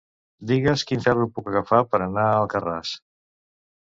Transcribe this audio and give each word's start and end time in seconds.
Digues 0.51 0.83
quin 0.91 1.01
ferro 1.07 1.27
puc 1.35 1.51
agafar 1.51 1.81
per 1.91 1.99
anar 2.05 2.25
a 2.29 2.39
Alcarràs. 2.39 2.95